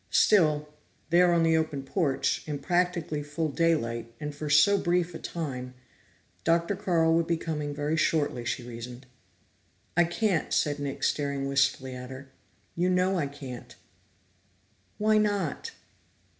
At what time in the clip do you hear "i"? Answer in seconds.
9.95-10.05, 13.19-13.27